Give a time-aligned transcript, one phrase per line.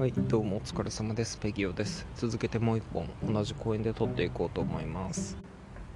[0.00, 1.36] はい、どうもお疲れ様です。
[1.36, 2.06] ペギオです。
[2.16, 5.36] 続けてもう一本同じ公園で撮っていこうと思います。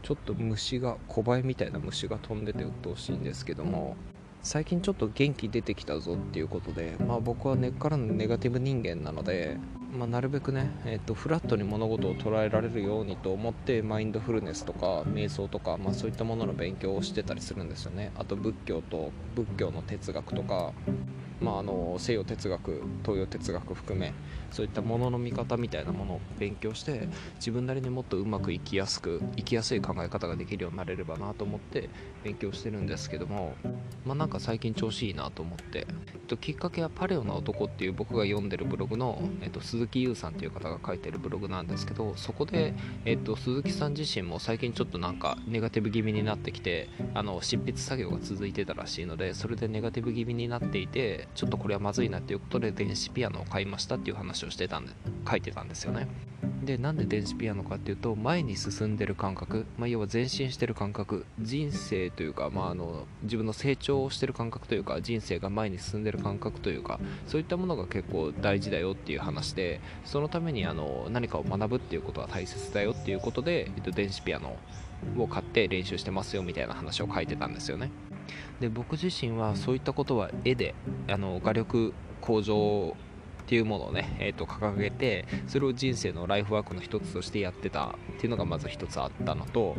[0.02, 3.96] ちょっと虫が、小バエみたいな虫が飛んでて鬱陶しいんですけども、
[4.42, 9.56] 最近ちょっと元気出てきたぞっていうことで、まあ僕は根っからのネガティブ人間なので、
[9.96, 20.72] まあ、なるべくね、えー、とフラットに物事を捉えられるようにと思ってマインドフルネスとか瞑想とか、まあ、そういったものの勉強をしてたりするんですよねあと仏教と仏教の哲学とか、
[21.44, 24.14] まあ、あの西洋哲学東洋哲学含め
[24.50, 31.90] そういったものの見方みたいなものを勉強して自分なりにもっとうまく生きやすく生きやすい考え方ができるようになれればなと思って
[32.22, 33.54] 勉強してるんですけども
[34.06, 42.74] まあなんか最近調子いいなと思って、えっと、きっかけはパレオな男っていう僕が読んでるブログの、えっと、鈴木優さんっていう方が書いてるブログなんですけどそこで、
[43.04, 54.92] えっと、鈴木さん自身も最近ちょっとなんかネガティブ気味になってきてあの執筆作業が続いてたらしいのでそれでネガティブ気味になっていてちょっとこれはまずいなっていうことで電子ピアノを買いましたっていう話をしてたんで
[55.28, 56.06] 書いてたんですよね。
[56.64, 74.56] でなんで電子ピアノかっていうと前に進んでる感覚、まあ、要は前進してる感覚人生というか、まあ、あの自分の成長をしてる感覚というか人生が前に進んでる感覚というかそういったものが結構大事だよっていう話でそのためにあの何かを学ぶっていうことは大切だよっていうことで、えっと、電子ピアノ
[75.18, 77.90] を買って練習してますよみたいな話を書いてたんですよね。
[78.60, 80.74] で僕自身はそういったことは絵で
[81.08, 82.96] あの画力向上
[83.44, 89.76] っていうものをね、えー、と掲げてそれを人生のライフワークの一つとしてやってたっていうのがまず一つあったのと、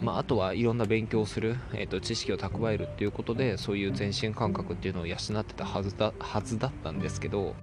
[0.00, 7.54] まあ、あとはいろんな勉強をする、えー、と知識を蓄えるっていうことでそういう全身感覚っていうのを養ってたはずだはずだったんですけど、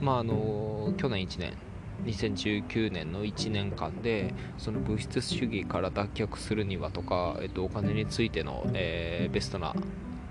[0.00, 1.54] まああの去年1年
[2.04, 9.74] 2019年の1年間でその物質主義から脱却するにはとか、えっと、お金についての、えー、ベストな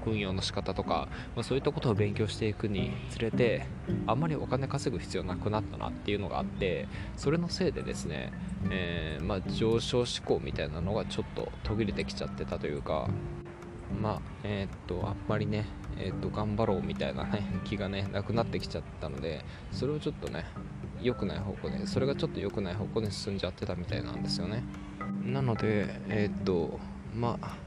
[0.06, 3.66] 運用の仕方とか、まあ、そういったことを勉強していくにつれて
[4.08, 8.32] あんまりお金稼ぐ必要なくなったなっていうのがあってそれのせいでですね、
[8.70, 13.10] えー、まあ、上昇志向みたいなのがちょっと途切れてきちゃってたというか
[14.02, 15.66] まあえー、っとあんまりね
[15.98, 20.46] えー、っと頑張ろうみたいな、ね、気がねなくなってきちゃったのでそれをちょっとね
[21.02, 24.64] 良くない方向でそれがちょっと良くない方向に進んじゃってたみたいなんですよね。
[25.24, 26.80] なのでえっと
[27.16, 27.58] まあ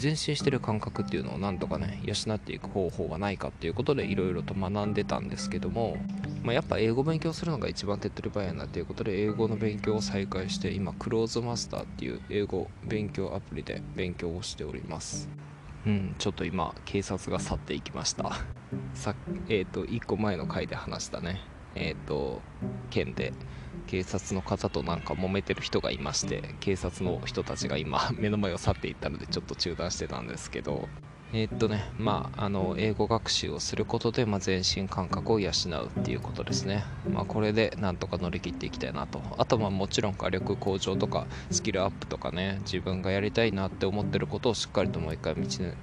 [0.00, 5.96] 前進してる感覚っていうのをなんとかね養っていく方法はないかっていうことでいろいろと学んでたんですけども、
[6.42, 15.28] まあ、やっぱ英語勉強するのが一番手っ取り早いなっていうことで英語の勉強を再開して今クローズマスターっていう英語勉強アプリで勉強をしております。
[15.86, 18.32] うんちょっと今警察が去っていきました。
[18.94, 19.14] さ
[19.48, 21.53] えっ、ー、と1個前の回で話したね。
[21.74, 22.40] え、ー、と
[22.90, 23.32] 県で
[23.86, 30.88] 警察の方となんか揉めてる人がいまして警察の人たちが今目の前を去っていったのでちょっと中断してたんですけど。
[31.36, 36.84] えー、っとねまああの英語学習をすることで、まあ、全身感覚を養うっていうことですね。
[37.12, 39.20] まあこれでなんとか乗り切っていきたいなと。
[39.36, 45.34] あとまあもちろん火力向上とかスキルアップとかね自分がやりたいなって思ってることをしっかりともう一回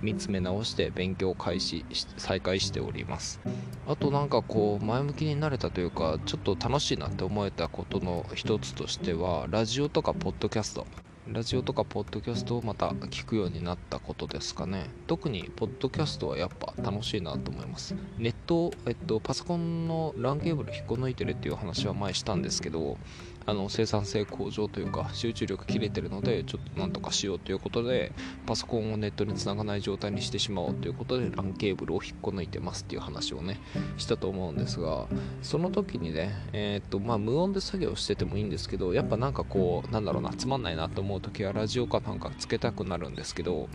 [0.01, 1.85] 見つめ直して勉強を開始
[2.16, 3.41] 再開しております。
[3.89, 10.88] あとなんかこう前向きになれたというかちょっと楽しいなって思えたことの一つとしてはラジオとかポッドキャスト。
[11.28, 14.90] ラジオとかポッドキャストをまた聞くようになったことですかね。
[15.06, 17.96] 特にポッドキャストはやっぱ楽しいなと思います。
[18.18, 22.98] ネット、えっと、パソコンの LAN ケーブル引っこ抜いてるっていう話は前したんですけど
[23.46, 28.12] あの生産性向上というか集中力切れてるのでちょっとなんとかしようということで
[28.46, 33.60] パソコンをネットにつながない状態にしてしまおうということで LAN ケーブルを引っこ抜いてますっていう話をね
[33.98, 35.08] したと思うんですが
[35.42, 43.70] その時にねえ、っとまあ無音で作業しててもいいんですけどやっぱなんかこうなんだろうなつまんないなと思う時はラジオかなんかつけたくなるんですけど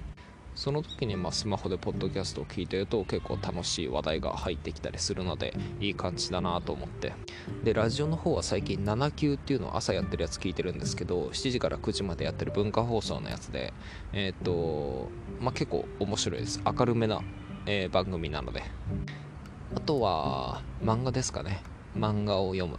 [0.56, 7.12] その時にまスマホでポッドキャストを聞いてると結構楽しい話題が入ってきたりするのでいい感じだなと思って。
[7.62, 13.74] でラジオの方は最近7級っていうのを朝やってるやつ聞いてるんですけど7時から9時までやってる文化放送のやつで
[14.14, 15.10] えっ、と
[15.40, 16.62] まあ、結構面白いです。
[16.64, 17.20] 明るめな、
[17.66, 18.62] えー、番組なので。
[19.74, 21.62] あとは漫画ですかね。
[21.94, 22.78] 漫画を読む。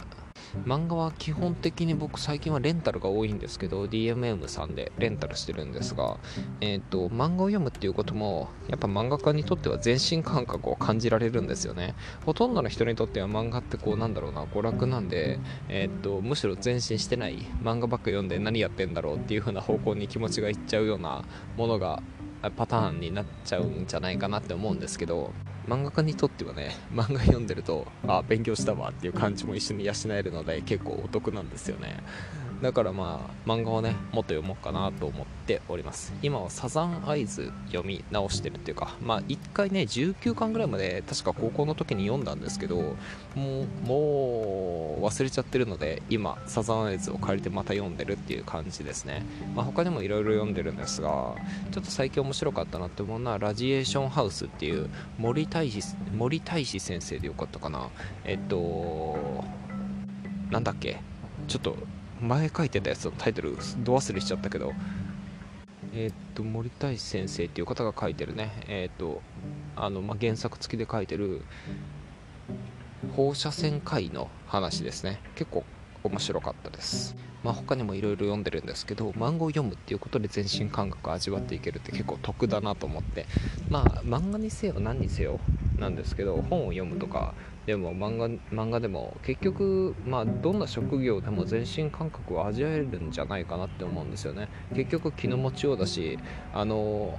[0.64, 6.18] 漫画は基本的に僕最近はレンタルが多いんですけど DMM さんでレンタルしてるんですが、
[6.60, 11.94] えーと、漫画を読むっていうこともやっぱ漫画家にとっては全身感覚を感じられるんですよね。
[12.24, 21.24] ほとんどの人にとっては漫画ってこうなんだろうな娯楽なんで、えーと、むしろ前進してない漫画ばっか読んで何やってんだろうっていう風な方向に気持ちがいっちゃうような
[21.56, 22.02] ものが
[22.56, 25.32] パターンになっちゃうんじゃないかなって思うんですけど
[25.68, 31.96] 漫画家にとってはね漫画読んでるとあ勉強したわっていう感じも一緒に養えるので結構お得なんですよね。
[32.62, 36.12] だからまあ漫画をねもっと読もうかなと思っております。
[36.22, 42.94] 今はサザンアイズ読み直してるっていうかまあ1回ね19巻ぐらいまで確か高校の時に読んだんですけども
[43.34, 51.34] うもう忘れちゃってるので今サザンアイズを借りてまた読んでるっていう感じですね、まあ、他にもいろいろ読んでるんですが
[51.70, 55.80] ちょっと最近面白かったなって思うのはラジエーションハウスっていう森大志
[56.16, 57.88] 森大志先生でよかったかな。
[58.24, 59.44] えっと
[60.50, 61.00] なんだっけ？
[61.46, 61.76] ちょっと
[62.20, 64.72] 前書いてたやつのタイトルど忘れしちゃったけど。
[65.94, 68.52] え、っと森大先生っていう方が書いてるね。
[68.68, 69.22] えー、っと
[69.76, 71.42] あの、まあ、原作付きで書いてる
[73.16, 75.20] 放射線科医の話ですね。
[75.34, 75.64] 結構
[76.04, 77.16] 面白かったです。
[77.42, 83.26] まあ、他にもいろいろ読んでるんですけど漫画を読むっていうことで全身感覚を味わっていけるって結構得だなと思って。
[83.70, 85.38] まあ漫画にせよ何にせよ
[85.78, 87.34] なんですけど本を読むとか
[87.66, 94.48] でも漫画漫画でも結局、まあ、どんな職業でも全身感覚を味わえるんじゃないかなって思うんですよね。
[94.74, 96.18] 結局気の持ちようだし
[96.54, 97.18] あの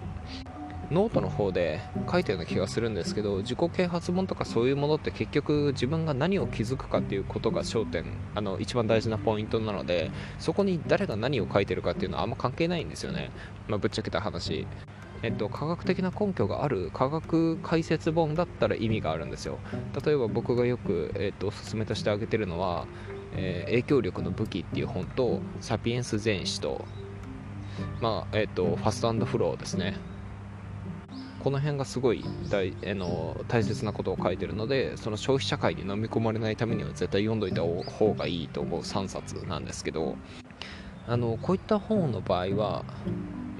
[0.92, 10.10] ノートの方で書いたような気がするんですけど自己啓発本とかそういうものって結局自分が何を気づくかっていうことが焦点あの一番大事なポイントなので
[10.40, 13.30] そこに誰が何を書いてるかっていうのはあんま関係ないんですよね、
[13.68, 14.66] まあ、ぶっちゃけた話
[15.22, 19.60] えっと、科学的な根拠がある科学解説本だったら意味があるんですよ。
[20.06, 22.86] 例えば僕がよく、えっと、おすすめとして挙げてるのは、
[23.34, 26.86] えー、影響力の武器っていう本とサピエンス全史と、
[28.02, 29.98] まあえっと、ファストフローですね。
[31.44, 40.18] この辺がすごい大あの大切なことを書いてるのでその消費社会に飲み込まれないためには絶対読んどいた方がいいと思う3冊なんですけど
[41.08, 42.84] あのこういった本の場合は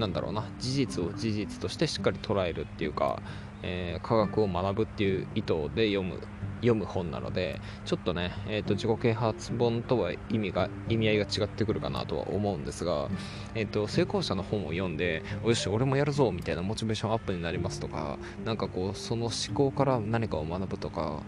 [0.00, 0.48] なんだろうな。
[0.58, 3.22] 事実を事実としてしっかり捉えるっていうか、
[3.62, 6.20] えー、科学を学ぶっていう意図で読む
[6.60, 13.08] 読む本なのでちょっとね、えーと、自己啓発本とは意味が意味合いが違ってくるかなとは思うんですが、
[13.54, 21.22] えーと、成功者の本を読んでよし俺もやるぞみたいなモチベーションアップになりますとかなんかこうその思考から何かを学ぶとか、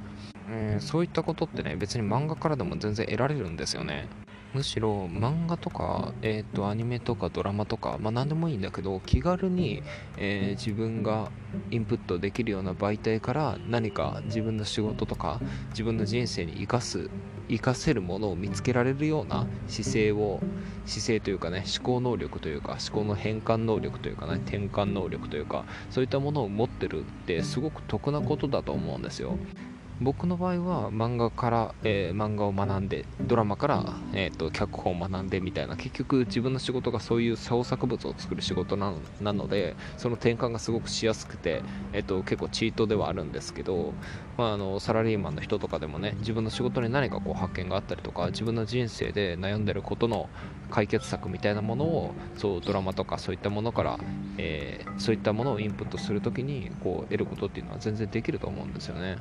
[0.50, 4.08] えー、そういったことってね別に漫画からでも全然得られるんですよね
[4.54, 9.82] むしろ漫画とか、えーと、アニメとかドラマとか、まあ、何でもいいんだけど気軽に、
[10.18, 11.30] えー、自分が
[11.70, 15.40] インプットできるような媒体から何か自分の仕事とか
[15.70, 17.08] 自分の人生に生かす
[17.48, 20.40] 活かせるものを見つけられるような姿勢を
[20.86, 29.36] 姿勢というかね思考能力というか思考の変換能力というかね転換能力というかそういったものを持ってるってすごく得なことだと思うんですよ。
[30.02, 41.62] 僕の場合は漫画から、えー、漫画を学んでドラマから、えーと、脚本を学んでみたいな結局自分の仕事がそういう創作物を作る仕事なのでその転換がすごくしやすくて、
[41.92, 43.92] えーと、結構チートではあるんですけど、
[44.36, 50.28] まあ、あのサラリーマンの人とかでもね自分の仕事に何かこう発見があったりとか自分の人生で悩んでることの
[50.70, 53.98] 解決策みたいなものをそうドラマとかそういったものから、
[54.38, 59.18] えー、そういったものをインプットするときにこう得ることっていうのは全然できると思うんですよね。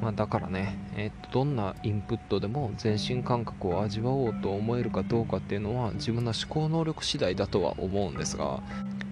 [0.00, 8.62] まあ、だからね、えー、とどんなインプットでも前進感覚を味わおうと思えるかどうかっていうのは自分の思考能力次第だとは思うんですが、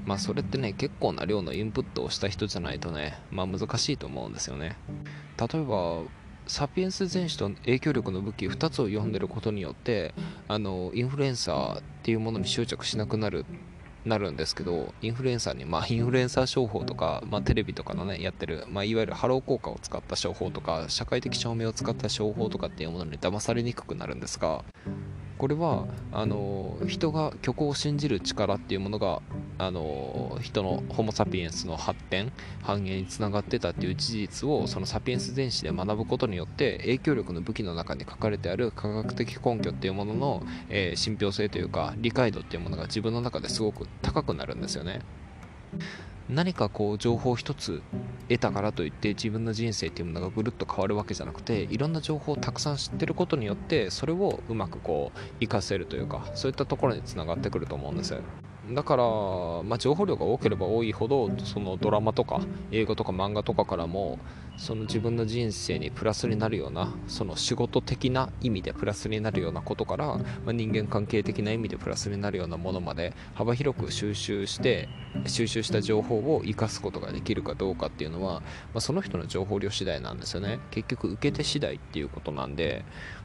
[0.05, 4.77] まあ、それってね結構な量のインプットをした人じゃないとね、まあ、難しいと思うんですよね。
[5.39, 6.03] 例えば
[6.47, 10.15] サピエンス全史と影響力の武器2つを読んでることによって
[10.47, 13.45] あのインフルエンサーっていうものに執着しなくなる
[14.07, 24.65] なるんですけどインフルエンサーに、まあ、インフルエンサー商法とか、まあ、テレビとかのねやってる、まあ、いわゆるハロー効果を使った商法とか社会的証明を使った商法とかっていうものに騙されにくくなるんですが
[25.39, 29.21] これはあの人が虚構を信じる力っていうものが
[29.59, 32.33] あの人のホモ・サピエンスの発展
[32.63, 45.01] 繁栄につながってたっていう事実をそのサピエンス全史で学ぶことによって影響力の武器の中に書かれてある科学的根拠っていうものの、えー、信憑性というか理解度っていうものが自分の中ですごく高くなるんですよね。
[46.29, 47.83] 何かこう情報一つ
[48.29, 58.23] 得たからといって自分の人生っていうものがぐるっと変わるわけじゃなくていろんな情報をたくさん知ってることによってそれをうまくこう活かせるというかそういったところにつながってくると思うんですよ。
[58.73, 59.03] だから、
[59.63, 62.41] まあ、情報量が多ければ多いほどそのドラマとか
[62.73, 64.19] 映画とか漫画とかからも
[64.57, 74.89] その自分の人生にプラスになるようなその仕事的な意味でプラスになるようなことから、まあ、人間関係的な意味でプラスになるようなものまで幅広く収集して
[75.27, 80.59] 収集した情報を生かすことができるかどうかっていうのは、まあ、その人の情報量次第なんですよね。
[80.71, 82.85] 結局受け手次第っていうことなんで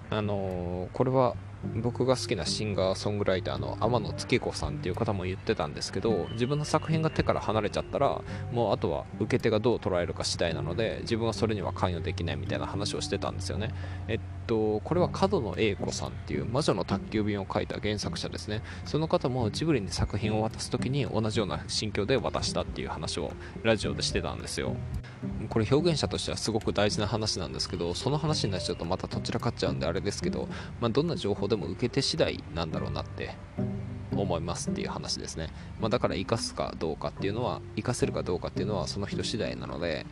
[0.09, 1.35] あのー、これは
[1.75, 13.73] 僕が好きなシンガーソングライターの天野月子さんっていう方も言ってたんですけど自分の作品が手から離れちゃったらもうあとは受け手がどう捉えるか次第なので自分はそれには関与できないみたいな話をしてたんですよね。
[14.07, 14.19] えっ
[14.51, 18.61] と、これは角野栄子さんっていう魔女の宅急便を書いた原作者ですね。
[18.83, 23.31] その方もジブリに作品を渡す時に同じような心境で渡したっていう話を
[23.63, 24.75] ラジオでしてたんですよ。
[25.47, 30.49] これ表現者としてはすごく大事な話なんですけど、その話になっちゃうとまたどちらかっちゃうんであれですけど、
[30.81, 33.35] まあ、どんな情報でも受け手次第なんだろうなって
[34.11, 35.47] 思いますっていう話ですね。
[35.79, 40.05] まあ、だから生かすかどうかっていうのは、生かせるかどうかっていうのはその人次第なので、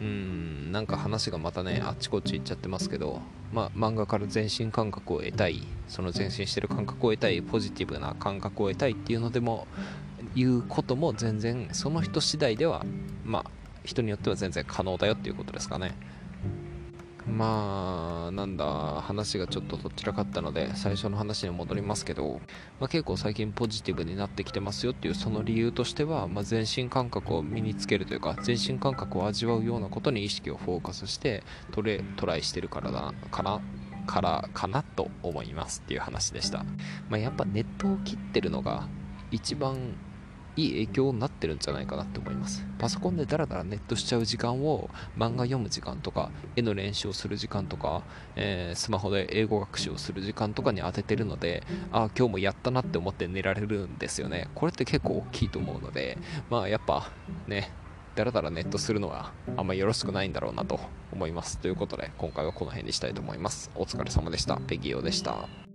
[0.00, 3.20] うーん、なんか話がまたね、あっちこっち行っちゃってますけど、
[3.56, 9.66] まあ、漫画から全身感覚を得たい、その前進してる感覚を得たい、ポジティブな感覚を得たいっていうのでも、
[10.34, 12.84] いうことも全然、その人次第では、
[13.24, 13.50] まあ、
[13.82, 15.94] 人によっては全然可能だよっていうことですかね。
[17.26, 18.64] まあ、なんだ、
[19.02, 22.40] 話がちょっとどちらかったので、最初の話に戻りますけど、
[22.78, 31.42] まあ、結構最近ポジティブになってきてますよっていうその理由としては、まあ、全身感覚を身につけるというか、全身感覚を味わうようなことに意識をフォーカスして
[31.72, 33.60] トレトライしてるからだかな、
[34.06, 36.64] からかなと思いますっていう話でした。
[37.08, 38.88] まあ、やっぱネットを切ってるのが
[39.32, 39.96] 一番
[40.56, 42.66] いい影響になってるんじゃないかなって思います。
[42.78, 48.02] パソコンでダラダラネットしちゃう時間を漫画読む時間とか絵の練習をする時間とか、
[48.36, 54.48] えー、スマホで英語学習をする時間とかに当ててるのでああ今日もやったなって思って寝られるんですよね。
[54.54, 56.18] これって結構大きいと思うので
[56.50, 57.10] まあやっぱ
[57.46, 57.70] ね
[58.14, 60.80] だらだらネットするのはあんまよろしくないんだろうなと
[61.12, 61.58] 思います。
[61.58, 63.70] ということで今回はこの辺にしたいと思います。
[63.74, 64.56] お疲れ様でした。
[64.56, 65.65] ペギオでした。